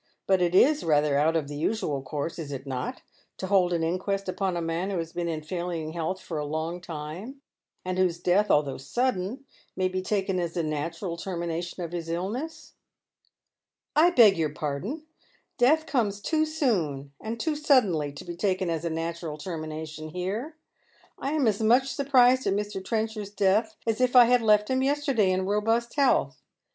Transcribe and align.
But 0.25 0.41
it 0.41 0.55
is 0.55 0.83
rather 0.83 1.15
out 1.15 1.35
of 1.35 1.47
the 1.47 1.55
usual 1.55 2.01
course, 2.01 2.39
is 2.39 2.51
it 2.51 2.65
not, 2.65 3.03
to 3.37 3.45
hold 3.45 3.71
an 3.71 3.83
inquest 3.83 4.27
upon 4.27 4.57
a 4.57 4.59
man 4.61 4.89
who 4.89 4.97
has 4.97 5.13
been 5.13 5.27
in 5.27 5.43
failing 5.43 5.91
health 5.93 6.19
for 6.19 6.39
a 6.39 6.43
long 6.43 6.81
time, 6.81 7.41
and 7.85 7.99
whose 7.99 8.17
death, 8.17 8.49
although 8.49 8.79
sudden, 8.79 9.45
may 9.77 9.87
be 9.87 10.01
taken 10.01 10.39
as 10.39 10.55
the 10.55 10.63
natural 10.63 11.17
termination 11.17 11.83
of 11.83 11.91
his 11.91 12.09
illness?"" 12.09 12.73
I 13.95 14.09
beg 14.09 14.39
your 14.39 14.49
pardon. 14.49 15.03
Death 15.59 15.85
comes 15.85 16.19
too 16.19 16.47
soon 16.47 17.13
and 17.21 17.39
too 17.39 17.55
suddenly 17.55 18.11
to 18.11 18.25
bo 18.25 18.33
taken 18.33 18.71
as 18.71 18.83
a 18.83 18.89
natural 18.89 19.37
termination 19.37 20.09
here. 20.09 20.55
I 21.19 21.33
am 21.33 21.45
as 21.45 21.61
much 21.61 21.93
sur 21.93 22.05
prised 22.05 22.47
at 22.47 22.55
Mr. 22.55 22.83
Trenchard's 22.83 23.29
death 23.29 23.75
as 23.85 24.01
if 24.01 24.15
I 24.15 24.25
had 24.25 24.41
left 24.41 24.71
him 24.71 24.81
yesterday 24.81 25.29
in 25.29 25.45
The 25.45 25.45
Passing 25.45 25.91
Sell. 25.91 25.93
891 25.93 25.93
robnst 25.93 25.93
health. 25.95 26.41